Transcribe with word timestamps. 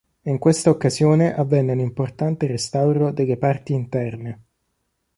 In 0.23 0.39
questa 0.39 0.71
occasione, 0.71 1.35
avvenne 1.35 1.73
un 1.73 1.79
importante 1.79 2.47
restauro 2.47 3.11
delle 3.11 3.37
parti 3.37 3.73
interne. 3.73 4.39